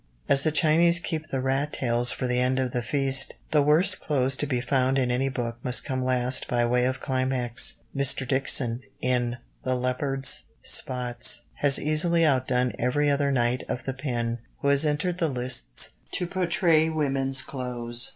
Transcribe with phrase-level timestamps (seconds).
[0.27, 3.99] As the Chinese keep the rat tails for the end of the feast, the worst
[3.99, 7.81] clothes to be found in any book must come last by way of climax.
[7.95, 8.27] Mr.
[8.27, 14.69] Dixon, in The Leopard's Spots, has easily outdone every other knight of the pen who
[14.69, 18.09] has entered the lists to portray women's clothes.